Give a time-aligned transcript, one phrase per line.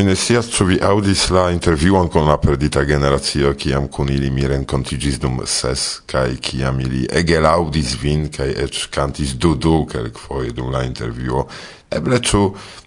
[0.00, 4.30] Mi ne scias ĉu vi aŭdis la intervjuon kun la perdita generacio, kiam kun ili
[4.32, 10.54] mi renkontiĝis dum ses kaj kiam ili ege laŭdis vin kaj eĉ kantis du-du kelkfoje
[10.56, 11.44] dum la intervjuo.
[11.92, 12.40] Eble ĉu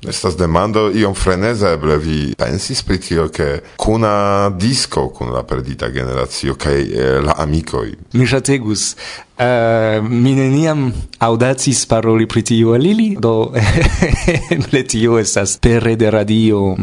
[0.10, 5.92] estas demando iom freneza, eble vi pensis pri tio, ke kuna disko kun la perdita
[5.94, 7.92] generacio kaj eh, la amikoj.
[8.18, 8.96] Mi ŝategus
[9.34, 13.50] Uh, mi neniam audacis paroli pri tiu al ili, do
[14.56, 16.78] eble tio estas pere de radio uh,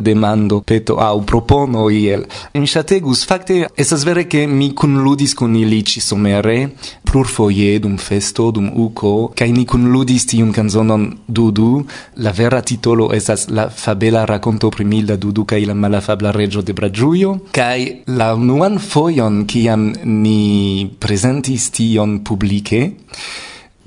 [0.00, 2.22] demando, peto, au propono iel.
[2.54, 6.68] Mi ŝategus, fakte estas vere ke mi kunludis kun ili ĉi somere,
[7.02, 11.82] plurfoje dum festo, dum uko, kaj ni kunludis tiun kanzonon Dudu,
[12.22, 16.76] la vera titolo estas La fabela rakonto pri Milda Dudu kaj la malafabla reĝo de
[16.76, 22.92] Braĝujo, kaj la unuan fojon kiam ni prezenti kantis tion publike,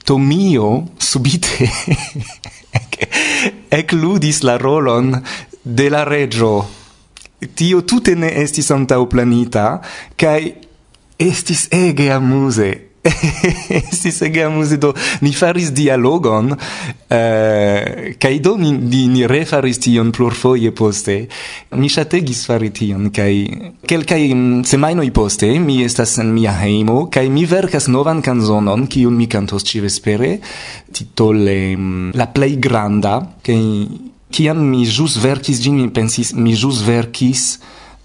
[0.03, 1.67] Tomio subite
[3.81, 5.21] ecludis la rolon
[5.63, 6.65] de la regio.
[7.53, 9.81] Tio tute ne estis antau planita,
[10.17, 10.55] cae
[11.19, 12.90] estis ege amuse.
[13.81, 14.91] estis ege amuse do
[15.25, 21.15] ni faris dialogon eh, uh, kaj do ni, ni, ni refaris tion plurfoje poste.
[21.77, 23.33] Mi ŝategis fari tion kaj
[23.89, 24.21] kelkaj
[24.69, 29.65] semajnoj poste mi estas en mia hejmo kaj mi verkas novan kanzonon kiun mi kantos
[29.71, 30.37] ĉivespere
[30.93, 33.61] titole mm, La plej granda kaj
[34.31, 37.47] kiam mi ĵus verkis ĝin mi pensis mi ĵus verkis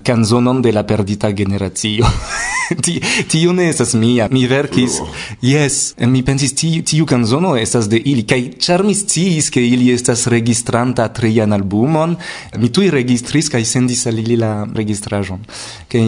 [0.07, 2.07] canzonon de la perdita generazio.
[2.85, 4.29] ti, ti ne estas mia.
[4.31, 5.09] Mi verkis, oh.
[5.43, 8.23] yes, mi pensis, tiu, tiu canzono estas de ili.
[8.27, 12.17] Kai, ĉar mi sciis, ke ili estas registranta trian albumon,
[12.59, 15.43] mi tu registris kai sendis al ili la registrajon.
[15.91, 16.07] Kai,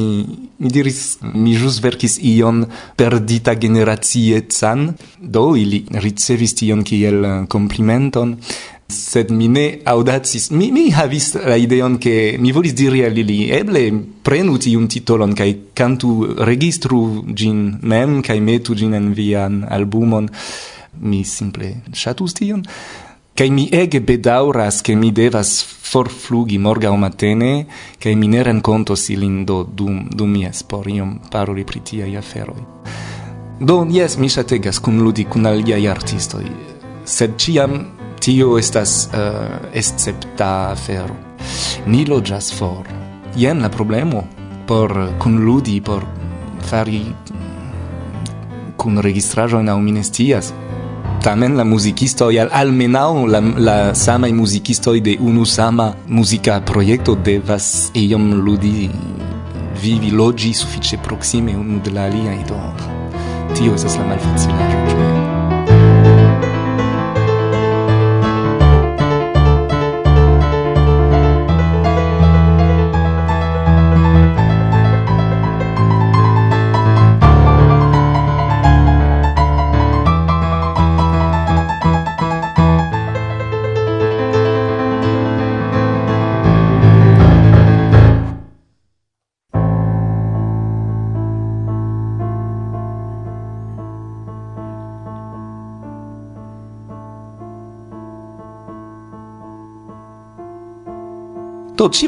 [0.59, 2.65] mi diris, mi jus verkis ion
[2.97, 8.37] perdita generaciecan, do ili ricevis tion kiel komplimenton
[8.89, 10.51] sed mi ne audacis.
[10.51, 13.83] Mi, mi havis la ideon che mi volis diri al ili, eble
[14.23, 20.29] prenu tiun titolon kai cantu registru gin mem kai metu gin en vian albumon.
[21.01, 22.65] Mi simple shatus tion.
[23.39, 27.67] Kai mi ege bedauras che mi devas forflugi morgau matene,
[28.01, 32.65] kai mi ne rencontos ilin do dum, dum mi por iom paroli pri ia feroi
[33.61, 36.51] Do, jes, mi shategas cum ludi cun algiai artistoi,
[37.05, 41.17] sed ciam tio estas uh, escepta afero.
[41.87, 42.89] Ni loĝas for.
[43.37, 44.25] Jen la problemo
[44.69, 46.05] por kunludi, por
[46.69, 47.03] fari
[48.79, 50.53] kun registraĵojn aŭ mi ne scias.
[51.25, 57.91] Tamen la muzikistoj, al almenaŭ la, la samaj muzikistoj de unu sama muzika projekto devas
[57.99, 58.91] iom ludi,
[59.83, 62.63] vivi, loĝi sufiĉe proksime unu de la aliaj do
[63.59, 65.18] tio estas la malfacilaĵo.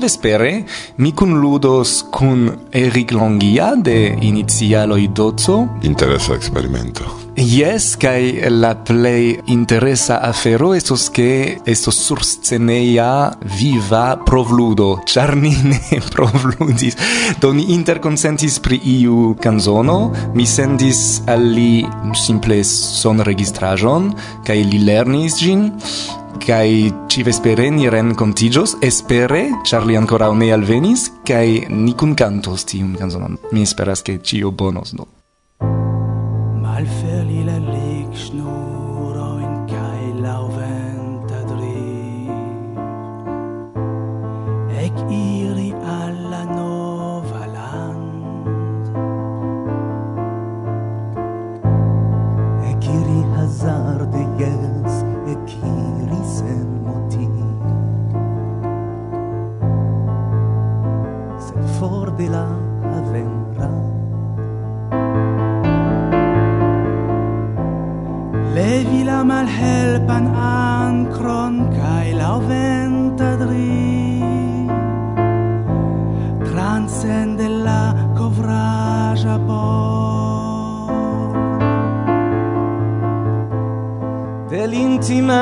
[0.00, 0.64] vespere
[0.96, 5.66] mi kunludos kun Eric Longia de Inicialoj Doco.
[5.82, 7.20] Interesa experimento.
[7.40, 16.00] Yes, kai la play interesa afero estos ke estos sursceneia viva provludo, ĉar ni ne
[16.12, 16.98] provludis.
[17.40, 17.64] Do ni
[18.60, 24.12] pri iu canzono, mi sendis al li simple son registrajon,
[24.44, 25.70] kai li lernis gin,
[26.38, 32.80] kai ci vespere ni rencontigios espere charli ancora ne alvenis kai ni kun cantos ti
[32.80, 33.38] un canzonon.
[33.50, 35.19] Mi speras che cio bonos no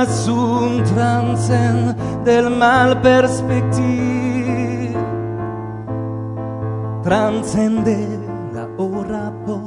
[0.07, 4.97] su un transen del mal perspectiv.
[7.03, 7.99] Transcende
[8.53, 9.61] la ora po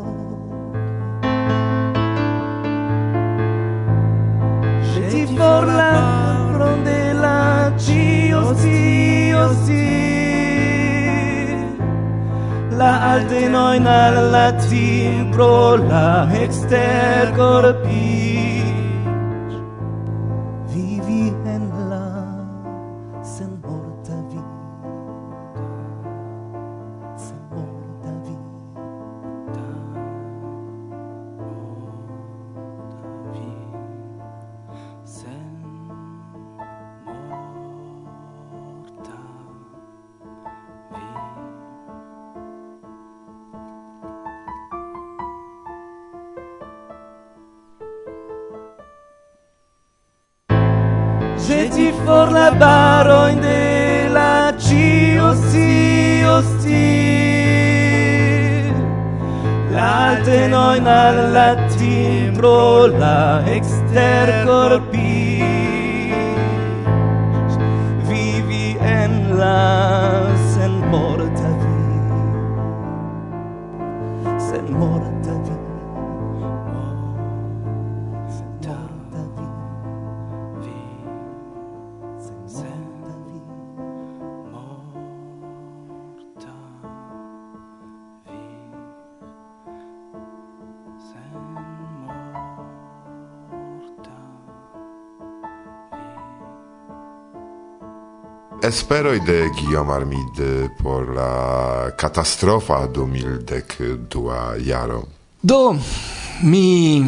[4.93, 9.49] Jeti for la rondela cio cio
[12.81, 18.10] La altenoi al latin pro la exter corpi.
[51.51, 56.83] Jeti for la baroin de la cio si osti
[59.75, 64.90] La tenoin al la timbro la extercorp
[98.61, 103.77] esperoi de Guillaume Armide por la catastrofa 2012 mildek
[104.65, 105.07] jaro.
[105.41, 105.77] Do
[106.41, 107.03] mi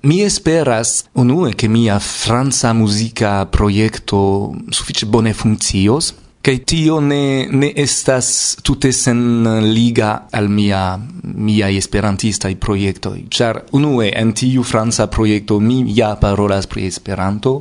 [0.00, 6.14] mi esperas unue che mia franza musica proiecto suffice bone funkcios
[6.48, 9.20] kai tio ne ne estas tute sen
[9.68, 16.66] liga al mia mia esperantista projekto char unue en tiu franca projekto mi ja parolas
[16.66, 17.52] pri Esperanto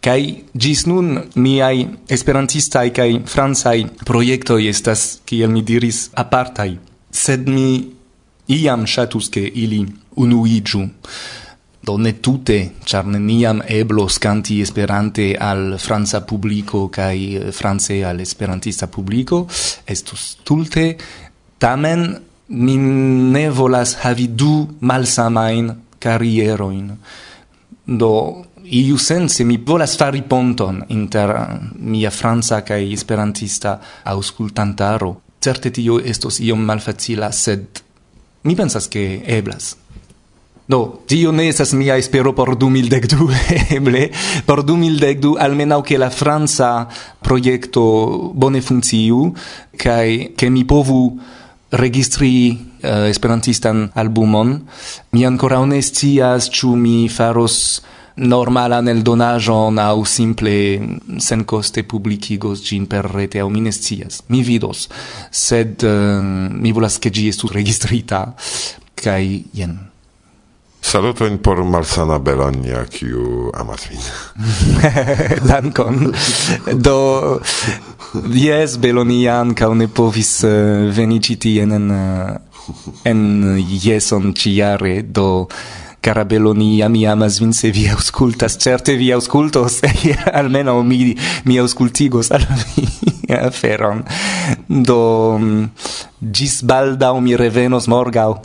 [0.00, 6.76] kai gis nun miai esperantista kai francai projektoj estas kiel mi diris apartai.
[7.10, 7.68] Sed mi
[8.48, 9.86] iam ŝatus ke ili
[10.16, 10.84] unuiju
[11.80, 18.20] do ne tute, char neniam eblo scanti esperante al franca publico cae eh, france al
[18.20, 19.46] esperantista publico,
[19.84, 20.96] estus tulte,
[21.58, 26.92] tamen mi ne volas havi du malsamain carrieroin.
[27.84, 28.12] Do,
[28.64, 31.32] iu sense mi volas fari ponton inter
[31.78, 35.20] mia franca cae esperantista auscultantaro.
[35.40, 37.82] Certe tio estos iom malfacila, sed
[38.42, 39.76] mi pensas che eblas.
[40.68, 44.10] Do, tio ne esas mia espero por 2012, eble,
[44.44, 46.86] por 2012, almenau che la Franza
[47.24, 49.32] proiecto bone funciu,
[49.74, 51.18] cae che mi povu
[51.70, 54.68] registri uh, esperantistan albumon.
[55.16, 57.80] Mi ancora onestias, ciu mi faros
[58.20, 60.80] normala nel donajon au simple
[61.16, 64.20] sen coste publicigos gin per rete au minestias.
[64.28, 64.84] Mi vidos,
[65.30, 68.34] sed uh, mi volas che gi estu registrita
[68.92, 69.87] cae jen.
[70.88, 74.00] Salutojn por malsana Belonia, kiu amas min.
[75.50, 76.14] Dankon.
[76.80, 76.94] Do,
[78.32, 82.70] jes, Belonia ankaŭ ne povis uh, veni ĉi tien en, eh,
[83.10, 83.20] en
[83.68, 85.28] jeson ĉijare, do
[86.00, 89.82] cara Bellonia, mi amas vin se vi auscultas, certe vi auscultos,
[90.40, 91.12] almeno mi,
[91.44, 92.88] mi auscultigos al vi
[93.42, 94.06] aferon.
[94.68, 95.02] Do,
[95.36, 95.68] mm,
[96.32, 98.38] gis baldau mi revenos morgau.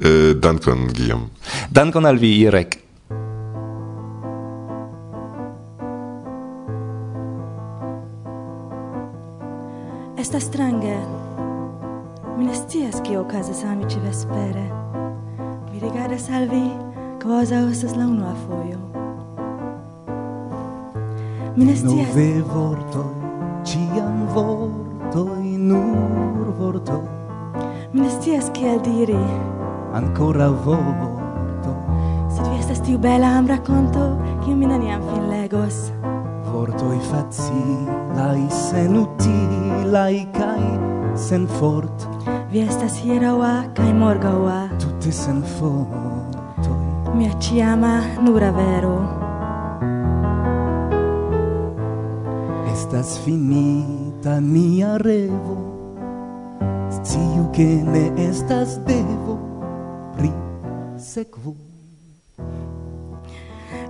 [0.00, 1.28] Eh, dankon, Guillaume.
[1.70, 2.82] Dankon al vi, Irek.
[10.16, 10.96] Esta strange.
[12.38, 14.66] Mi ne scias kio okazas ami vespere.
[15.72, 16.70] Mi rigardas al vi
[17.22, 18.80] kvazaŭ estas la unua fojo.
[21.56, 22.08] Mi ne scias.
[22.08, 23.12] Nove vortoj,
[23.64, 27.04] ĉiam vortoj, nur vortoj.
[27.92, 29.63] Mi ne scias kiel diri
[29.94, 31.70] ancora vorto.
[32.28, 35.92] Se tu estas tiu bela am racconto Che mi neniam fin legos.
[36.52, 40.84] Vortoi facilai, sen utilai Cai
[41.14, 42.08] sen fort.
[42.50, 47.14] Vi estas hieraua, kai morgaua Tutte sen fortoi.
[47.14, 49.22] Mia ciama nura vero.
[52.72, 55.56] Estas finita mia revo.
[56.90, 59.53] Sciu che ne estas devo
[61.14, 61.54] sekvu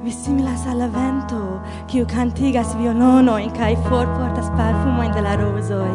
[0.04, 5.94] Vi similas alla vento, quiu cantigas violonoin cae forportas parfumojn de la rosoi.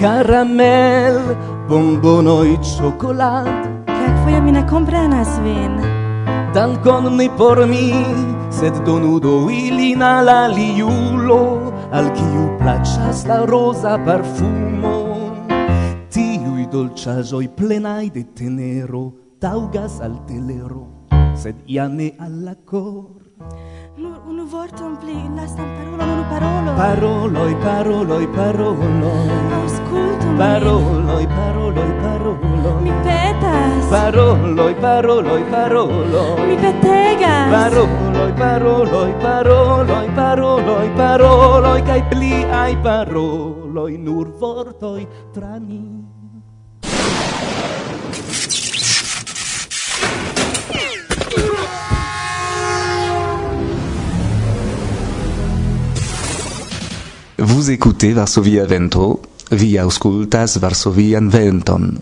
[0.00, 1.20] Caramel,
[1.68, 3.70] bombonoj, ĉokolad.
[3.86, 5.78] Kelkfoje mi ne comprenas vin.
[6.54, 7.94] Dankon ne por mi,
[8.50, 11.42] sed donu do ilin al aliulo,
[11.92, 14.96] al kiu placas la rosa parfumo.
[16.10, 19.12] Tiui dolĉaĵoj plenai de tenero
[19.44, 20.88] taugas al telero,
[21.36, 23.20] sed ia ne alla cor.
[24.00, 26.76] Nur unu vorton pli, lastan parolon, unu parolon.
[26.80, 29.34] Paroloi, paroloi, paroloi.
[29.58, 30.38] Auscultu min.
[30.40, 32.82] Paroloi, paroloi, paroloi.
[32.86, 33.84] Mi petas.
[33.92, 36.46] Paroloi, paroloi, paroloi.
[36.48, 37.52] Mi petegas.
[37.56, 41.84] Paroloi, paroloi, paroloi, paroloi, paroloi.
[41.84, 42.32] paroloj pli
[42.62, 45.04] ai paroloi, nur vortoj
[45.36, 46.04] tra ni.
[57.46, 59.20] Vous écoutez Varsovia Vento,
[59.50, 62.00] vi auscultas Varsovian Venton.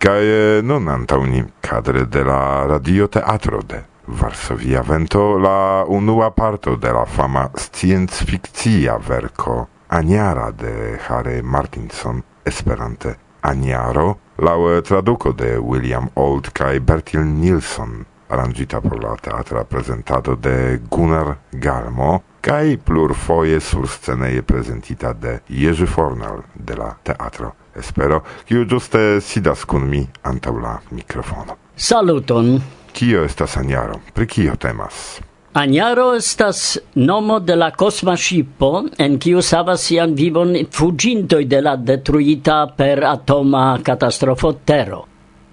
[0.00, 6.90] Cae non antauni cadre de la radio teatro de Varsovia Vento la unua parto de
[6.90, 16.08] la fama science fictia verco Aniara de Harry Martinson esperante Aniaro lau traduco de William
[16.14, 23.88] Old cae Bertil Nilsson arrangita pro la teatra presentado de Gunnar Galmo, cae plurfoie sur
[23.88, 30.58] sceneie presentita de Jerzy Fornal de la teatro Espero, kiu giuste sidas kun mi antau
[30.58, 31.56] la mikrofono.
[31.76, 32.58] Saluton!
[32.92, 34.00] Kio estas anjaro?
[34.14, 35.20] Pri kio temas?
[35.54, 41.76] Anjaro estas nomo de la kosma ŝipo en kiu savas sian vivon fuĝintoj de la
[41.76, 45.04] detruita per atoma katastrofo Tero.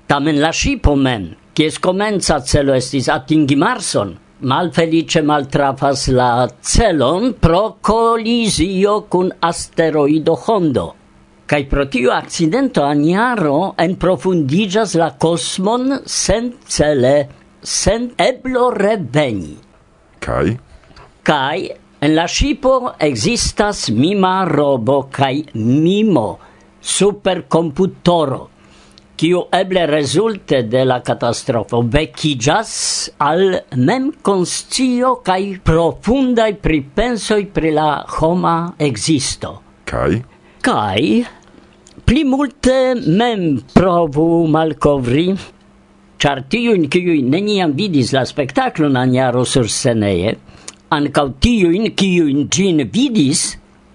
[0.07, 4.11] Tamen la ŝipo mem kies comenza celo estis atingi Marson,
[4.45, 10.85] malfelice maltrafas la celon pro colisio cun asteroido Hondo.
[11.49, 17.15] Kai pro tiu accidento aniaro en profundigas la cosmon sen cele,
[17.63, 19.55] sen eblo reveni.
[20.21, 20.53] Kai?
[21.25, 21.71] Kai,
[22.01, 26.27] en la shipo existas mima robo kai mimo,
[26.81, 28.43] supercomputoro,
[29.17, 32.71] kiu eble rezulte de la katastrofo vekiĝas
[33.25, 33.43] al
[33.89, 38.55] memkonscio kaj profundaj pripensoj pri la homa
[38.89, 39.55] ekzisto.
[39.89, 40.11] Kaj?
[40.61, 41.01] Kaj
[42.05, 45.27] pli multe mem provu malkovri
[46.21, 50.35] ĉar tiujn kiuj neniam vidis la spektaklon anjaro sur sceneje,
[50.93, 53.47] ankaŭ tiujn kiujn ĝin vidis,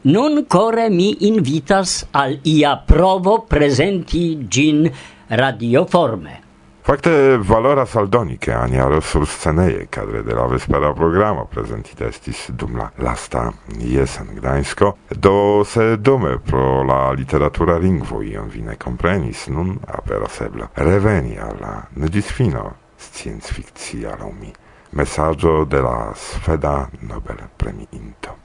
[0.05, 4.91] Nun core mi invitas al ia provo presenti gin
[5.29, 6.41] radioforme.
[6.83, 12.77] Fakte valoras aldoni che ania sur sceneje kadre de la vespera programo presentita estis dum
[12.77, 19.47] la lasta jesen Gdańsko do se dume pro la literatura lingvo ion vi ne comprenis
[19.47, 24.53] nun aperas eble reveni alla nedisfino scienz fictia mi
[24.91, 28.42] messaggio de la sfeda Nobel premiinto.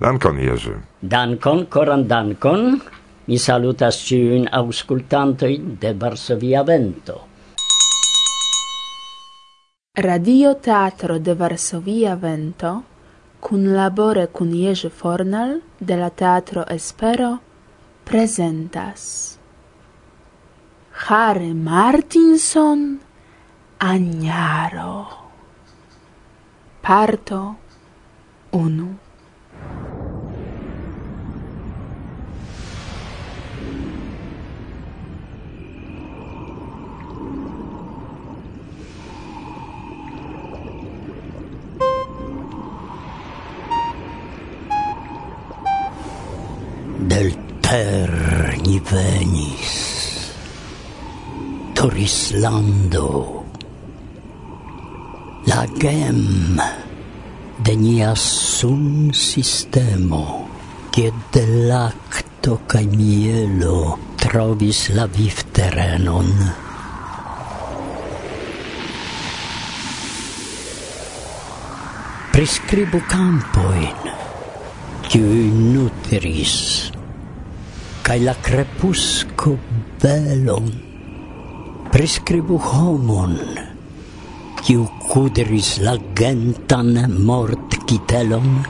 [0.00, 0.74] Dankon, Jerzy.
[1.10, 2.82] Dankon, koran dankon.
[3.26, 7.20] Mi salutas ciuin auscultantojn de Varsovia Vento.
[9.96, 12.82] Radio Teatro de Varsovia Vento
[13.40, 17.40] cun labore cun Jerzy Fornal de la Teatro Espero
[18.04, 19.38] presentas
[21.08, 23.00] Harry Martinson
[23.78, 25.08] Agnaro
[26.82, 27.56] Parto
[28.50, 29.03] 1
[47.74, 49.70] per ni venis.
[51.74, 53.08] Torislando
[55.50, 56.54] la gem
[57.66, 60.46] de nia sun sistemo
[60.94, 66.30] che de lacto cae mielo trovis la viv terenon.
[72.30, 74.12] Prescribu campoin
[75.10, 76.93] qui nutris
[78.04, 79.56] cae la crepusco
[80.00, 80.66] belon.
[81.92, 83.38] Prescribu homon
[84.60, 86.92] kiu cuderis la gentan
[87.28, 88.60] mort kitelon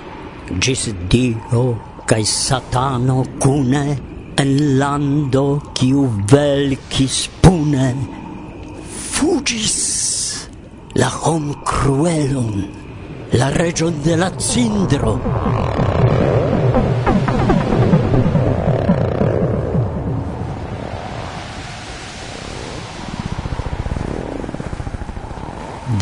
[0.62, 1.64] gis dio
[2.06, 3.84] cae satano cune
[4.42, 7.90] en lando kiu velcis pune.
[9.14, 9.78] Fugis
[10.94, 12.54] la hom cruelon
[13.32, 15.18] la region de la cindro.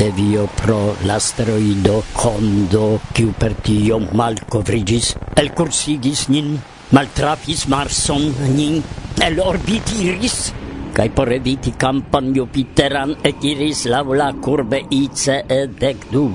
[0.03, 6.57] devio pro l'asteroido Hondo, quiu per tio malkovrigis, elkursigis nin,
[6.91, 8.81] maltrafis Marson nin,
[9.23, 10.51] elorbitis
[10.93, 15.39] kai por eviti kampan Jupiteran ekiris lau la curbe ICE
[15.79, 16.27] dec du.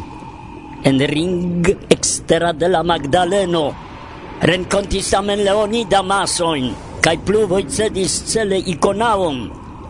[0.87, 3.67] En ring extera de la Magdaleno
[4.41, 6.71] rencontis tamen Leonida Masoin,
[7.03, 9.49] cae pluvoi cedis cele iconaum,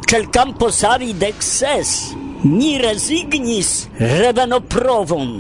[0.10, 5.32] cel campo kampo Sari ses ni resignis revenoprovon.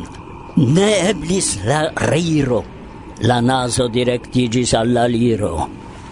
[0.57, 2.63] Ne eblis la reiro,
[3.29, 5.67] la naso directigis alla liro,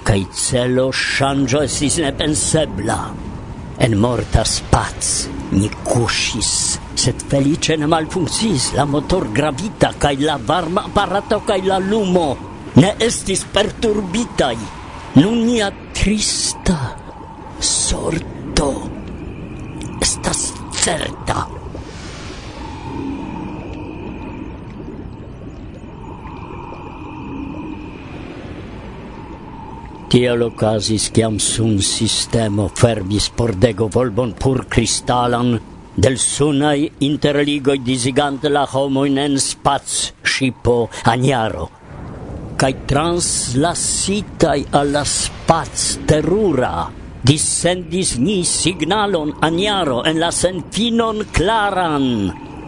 [0.06, 3.00] cae celo shangio esis nepensebla.
[3.82, 10.86] En morta spaz ni cushis, sed felice ne malfunccis la motor gravita cae la varma
[10.86, 12.30] apparato cae la lumo
[12.76, 14.58] ne estis perturbitai.
[15.16, 16.78] Nun nia trista
[17.60, 18.95] sorto
[20.86, 21.48] certa.
[30.08, 35.56] Tiel ocasis, ciam sun sistemo fermis pordego volbon pur cristalan,
[35.96, 41.66] del sunai interligoi disigant la homoin en spaz, scipo, agnaro.
[42.62, 52.06] Cai translasitai alla spaz terura, dissendis ni signalon aniaro en la senfinon claran,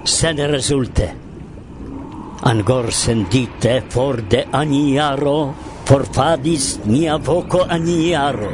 [0.04, 1.12] sen resulte.
[2.42, 5.54] Angor sendite for de aniaro,
[5.86, 8.50] forfadis nia voco aniaro.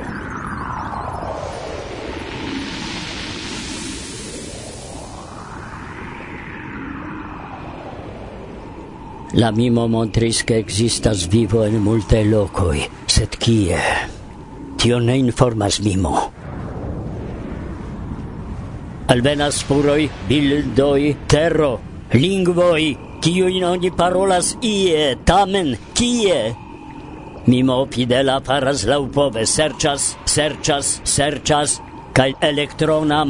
[9.34, 13.80] La mimo montris che existas vivo en multe locoi, sed kie?
[14.84, 16.12] tio ne informas mimo.
[19.08, 21.78] Alvenas spuroi, bildoi, terro,
[22.12, 22.90] lingvoi,
[23.24, 26.42] kiujn oni parolas ie, tamen, kie?
[27.48, 31.80] Mimo fidela faras laupove, serchas, serchas, serĉas,
[32.12, 33.24] kaj elektrona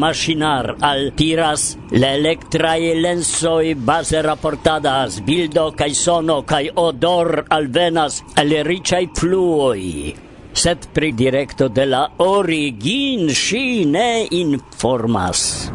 [0.82, 9.08] al tiras la electrae lensoi base rapportadas bildo kaj sono kaj odor alvenas el riĉaj
[9.16, 15.72] fluoi sed pri directo de la origin si ne informas.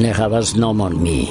[0.00, 1.28] Ne havas nomon mi.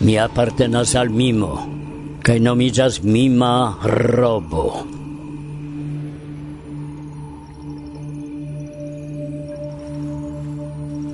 [0.00, 1.85] Mi appartenas al mimo
[2.26, 4.64] kaj nomiĝas Mima Robo.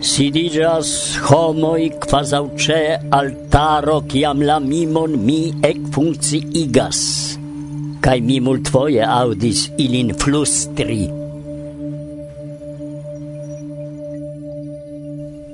[0.00, 0.94] Sidigas
[1.28, 2.80] homoi quasau ce
[3.18, 5.40] altaro, kiam la mimon mi
[5.72, 7.02] ekfunkciigas.
[8.02, 11.04] cae mi multfoje audis ilin flustri.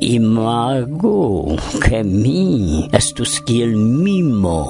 [0.00, 4.62] Imago che mi estus kiel mimo.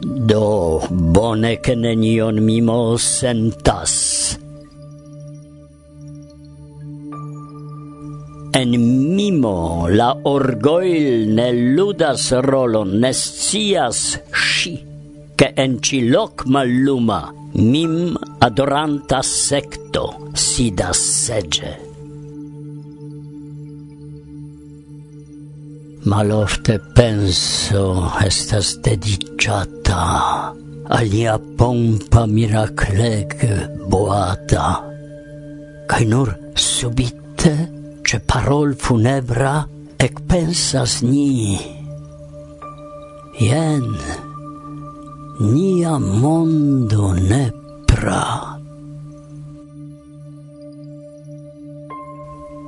[0.00, 4.38] Do, bone che nenion mimo sentas.
[8.52, 8.70] En
[9.14, 14.74] mimo la orgoil ne ludas rolon, ne scias ŝi,
[15.38, 17.20] ke en ĉilok malluma
[17.58, 21.87] mim adoranta secto sidas sege
[26.08, 30.54] malofte penso estas dedicata
[30.88, 33.28] alia pompa miracleg
[33.90, 34.84] boata.
[35.88, 37.54] kai nur subite,
[38.04, 39.68] ce parol funebra,
[39.98, 41.58] ec pensas ni.
[43.38, 43.84] jen
[45.40, 48.47] nia mondo nepra.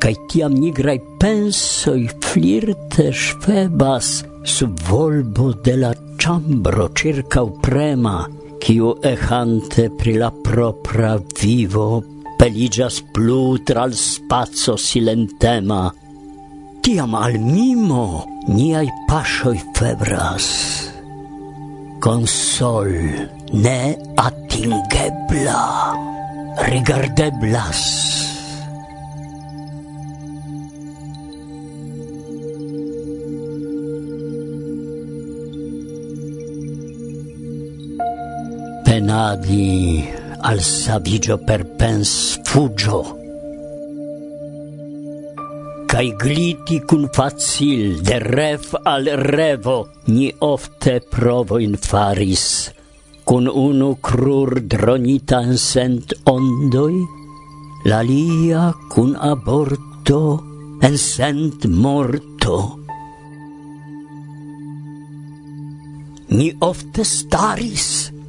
[0.01, 4.09] kaj tiam nigraj pensoi flirte schwebas
[4.45, 8.17] sub volbo de la chambro circa prema,
[8.63, 12.03] kiu ehante pri la propra vivo
[12.41, 15.83] peligias plu tral spazio silentema.
[16.81, 20.49] Tiam al mimo niai pasoi febras.
[22.01, 22.97] Consol
[23.53, 23.81] ne
[24.17, 25.61] attingebla
[26.71, 28.30] rigardeblas.
[39.11, 40.09] lernadi
[40.41, 43.19] al savigio per pens fugio.
[45.91, 52.71] Kai gliti cun facil de ref al revo Ni ofte provo in faris.
[53.25, 57.03] Cun unu crur dronita in sent ondoi
[57.85, 60.23] L'alia cun aborto
[60.81, 62.57] en sent morto.
[66.31, 68.20] Ni ofte staris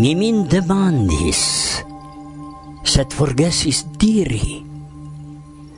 [0.00, 1.40] mi min demandis,
[2.88, 4.62] sed forgesis diri.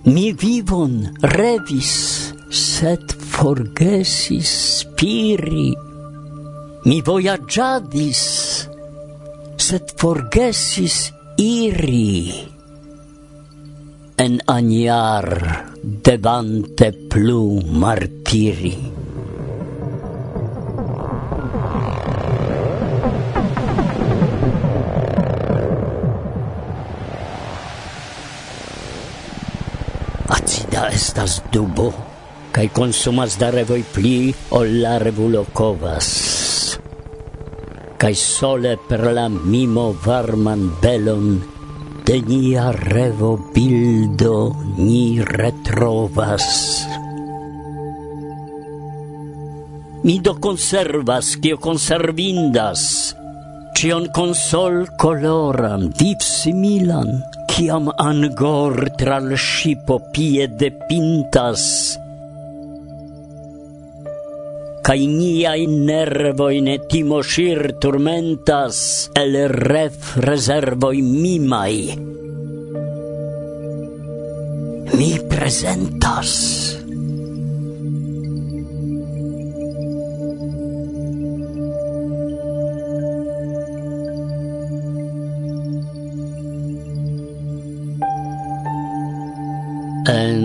[0.06, 0.94] Mi vivon
[1.35, 1.94] revis,
[2.46, 5.72] sed forgesis spiri.
[6.87, 8.22] Mi voyagiadis,
[9.58, 11.02] sed forgesis
[11.42, 12.30] iri.
[14.22, 15.30] En aniar
[15.82, 18.91] devante plu martiri.
[31.02, 31.90] estas dubo,
[32.54, 34.16] kai consumas da revoi pli
[34.54, 36.08] o la revulo covas
[38.02, 41.26] kai sole per la mimo varman belon
[42.06, 46.46] de nia revo bildo ni retrovas.
[50.02, 53.14] Mi do conservas, cio conservindas,
[53.78, 57.22] cion consol coloram, div similan,
[57.62, 61.94] ciam angor tral scipo piede pintas,
[64.83, 71.79] Cai niai nervoi ne timo shir turmentas, el ref reservoi mimai.
[74.98, 76.82] Mi presentas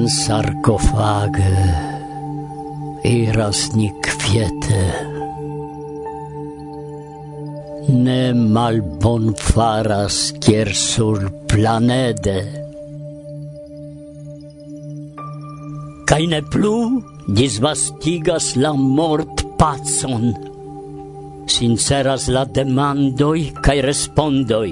[0.09, 1.53] sarcofage
[3.03, 4.83] iras ni kwiete.
[7.87, 12.37] Ne mal bon faras kier sur planede.
[16.07, 16.75] Kaj ne plu
[17.39, 20.31] disvastigas la mort pacon.
[21.47, 24.69] Sinceras la demandoj kaj respondoj.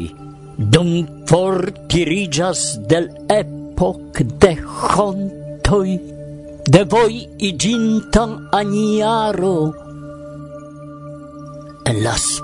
[0.56, 0.92] Dum
[1.28, 3.55] fortirigas del ep
[4.96, 6.00] hontoi
[6.66, 9.74] de voi igintam aniaro.
[11.86, 12.42] En las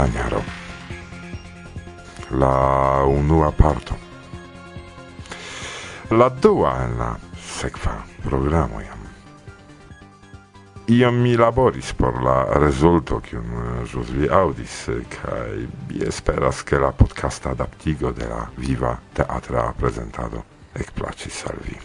[0.00, 0.42] anaro.
[2.30, 3.96] La unua parto.
[6.10, 9.00] La dua en la sekva programo jam.
[10.90, 16.64] Iam mi laboris por la rezulto, kiun eh, ĵus vi aŭdis, eh, kaj mi esperas,
[16.66, 20.42] ke la podcasta adaptigo de la viva teatra prezentado
[20.74, 21.76] ekplaĉis al vi.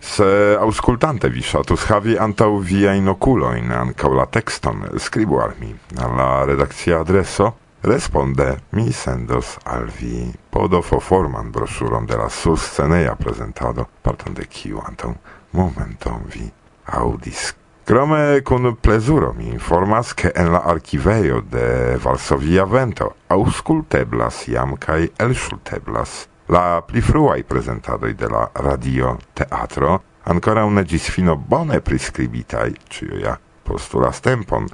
[0.00, 6.16] Se auscultante vi ŝatus havi antaŭ viajn okulojn ankaŭ la tekston, skribu al mi al
[6.16, 7.52] la redakcia adreso
[7.84, 15.10] Responde mi sendos al vi podofoforman brosuron de la susceneia prezentado, parton de kiu antaŭ
[15.52, 16.48] momenton vi
[16.86, 17.52] audis.
[17.84, 25.10] Krome kun plezuro mi informas, ke en la arkivejo de Varsovia Vento ausculteblas jam kaj
[25.20, 32.70] elŝuteblas la pli fruaj prezentadoj de la radio teatro, ankoraŭ ne ĝis fino bone priskribitaj,
[32.88, 34.68] ĉiuj ja postulas tempon,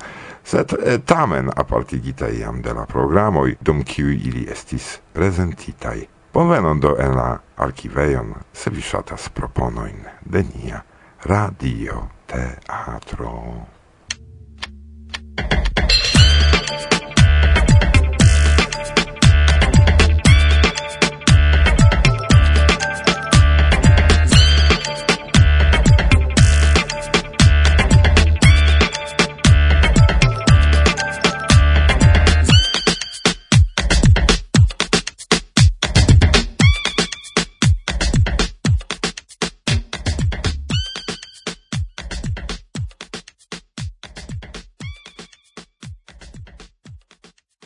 [0.45, 6.09] sed eh, tamen apartigitai iam de la programoi, dum kiuj ili estis presentitai.
[6.33, 10.83] Bonvenon do en la archiveion, se vi shatas proponoin de nia
[11.25, 13.80] radio teatro.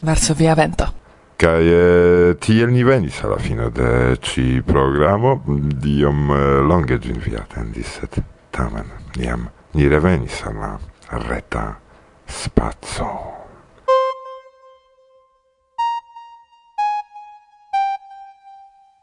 [0.04, 0.86] Varsovia Vento.
[1.36, 7.34] Kai eh, tiel ni venis alla fino de ci programo, diom eh, longe gin vi
[7.34, 7.98] attendis,
[8.50, 8.86] tamen
[9.16, 11.80] niam ni revenis alla reta
[12.26, 13.10] spazio.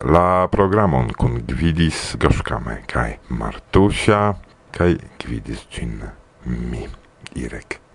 [0.01, 4.33] La programon kun gvidis Goszkame kaj Martusia,
[4.73, 5.99] kaj gvidis gin
[6.45, 6.87] mi,
[7.35, 7.90] Irek.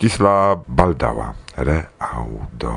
[0.00, 1.34] Ĝis la re
[1.68, 2.72] reaŭdo.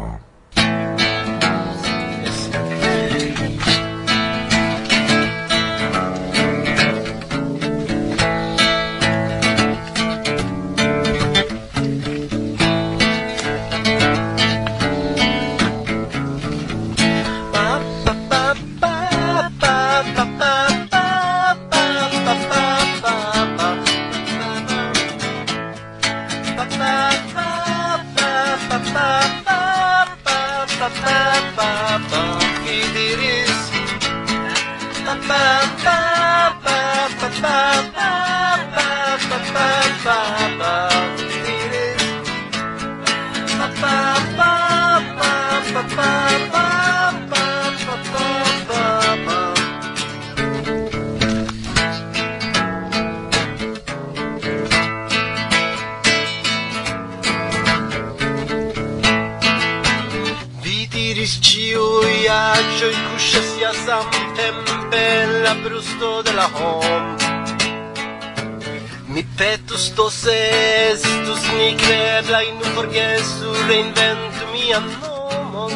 [69.96, 75.74] Christus est, du snicrebla in forgesur reinventum iam nomon,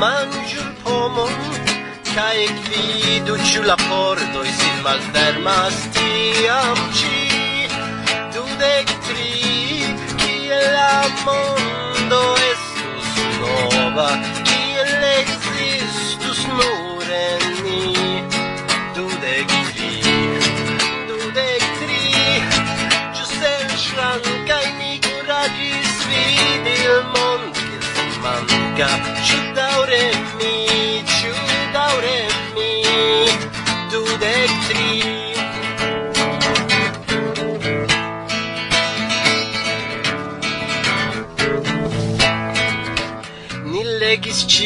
[0.00, 1.34] mangiur pomon,
[2.14, 7.68] cae quiduciu la porto pordoi sin malfermas tiam ci,
[8.32, 9.34] dudec tri,
[10.16, 14.08] quiel la mondo estus nova,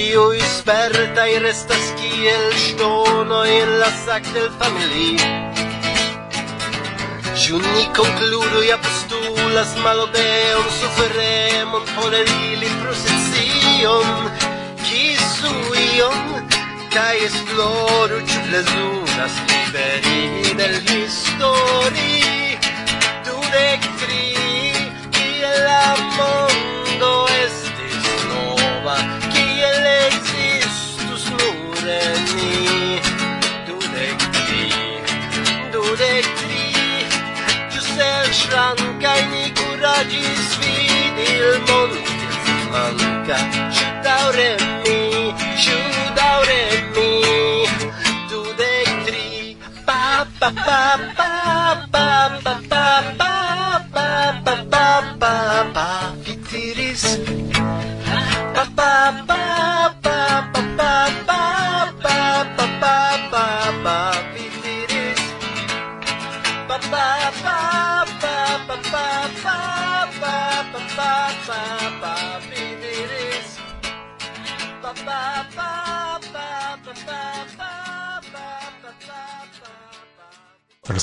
[0.00, 5.28] Ciui spertai resta kiel stono en la Sackel-familio.
[7.40, 14.08] Ĉu ni konkludu ja postulas malobeon, suferemon, polerili procession,
[14.86, 16.48] kisuion,
[16.96, 22.56] kaj esploru ĉu plezuras liveri del histori,
[23.28, 24.24] dudek tri,
[25.12, 26.19] kiel amo.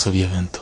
[0.08, 0.57] obviamente.